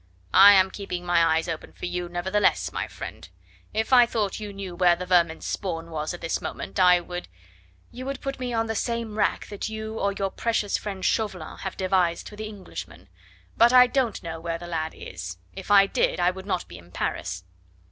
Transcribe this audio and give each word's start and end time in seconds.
"I 0.33 0.53
am 0.53 0.71
keeping 0.71 1.05
my 1.05 1.23
eyes 1.23 1.47
open 1.47 1.73
for 1.73 1.85
you, 1.85 2.09
nevertheless, 2.09 2.71
my 2.73 2.87
friend. 2.87 3.29
If 3.71 3.93
I 3.93 4.07
thought 4.07 4.39
you 4.39 4.51
knew 4.51 4.73
where 4.73 4.95
the 4.95 5.05
vermin's 5.05 5.45
spawn 5.45 5.91
was 5.91 6.11
at 6.11 6.21
this 6.21 6.41
moment 6.41 6.79
I 6.79 6.99
would" 6.99 7.27
"You 7.91 8.07
would 8.07 8.19
put 8.19 8.39
me 8.39 8.51
on 8.51 8.65
the 8.65 8.73
same 8.73 9.15
rack 9.15 9.45
that 9.49 9.69
you 9.69 9.99
or 9.99 10.11
your 10.13 10.31
precious 10.31 10.75
friend, 10.75 11.05
Chauvelin, 11.05 11.59
have 11.59 11.77
devised 11.77 12.27
for 12.29 12.35
the 12.35 12.47
Englishman. 12.47 13.09
But 13.55 13.73
I 13.73 13.85
don't 13.85 14.23
know 14.23 14.39
where 14.39 14.57
the 14.57 14.65
lad 14.65 14.95
is. 14.95 15.37
If 15.53 15.69
I 15.69 15.85
did 15.85 16.19
I 16.19 16.31
would 16.31 16.47
not 16.47 16.67
be 16.67 16.79
in 16.79 16.89
Paris." 16.91 17.43